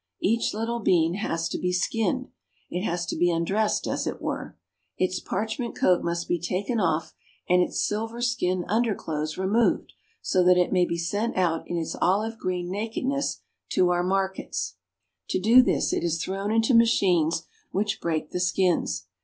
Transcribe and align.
Each 0.23 0.51
little 0.55 0.79
bean 0.79 1.13
has 1.13 1.47
to 1.49 1.59
be 1.59 1.71
skinned. 1.71 2.29
It 2.71 2.81
has 2.81 3.05
to 3.05 3.15
be 3.15 3.29
'undressed, 3.29 3.85
as 3.85 4.07
it 4.07 4.19
were. 4.19 4.57
Its 4.97 5.19
parchment 5.19 5.75
coat 5.77 6.01
must 6.03 6.27
be 6.27 6.39
taken 6.39 6.79
off, 6.79 7.13
and 7.47 7.61
its 7.61 7.83
silver 7.83 8.19
skin 8.19 8.65
underclothes 8.67 9.37
removed, 9.37 9.93
so 10.19 10.43
that 10.43 10.57
it 10.57 10.73
may 10.73 10.85
be 10.85 10.97
sent 10.97 11.37
out 11.37 11.67
in 11.69 11.77
its 11.77 11.95
olive 12.01 12.39
green 12.39 12.71
nakedness 12.71 13.41
to 13.73 13.91
our 13.91 14.01
mar 14.01 14.33
kets. 14.33 14.73
To 15.29 15.39
do 15.39 15.61
this 15.61 15.93
it 15.93 16.03
is 16.03 16.19
thrown 16.19 16.49
into 16.51 16.73
machines 16.73 17.43
which 17.71 18.01
break 18.01 18.31
the 18.31 18.39
skins. 18.39 19.05